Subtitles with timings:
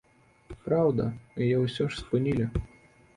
[0.67, 1.05] Праўда,
[1.47, 2.49] яе ўсё ж спынілі.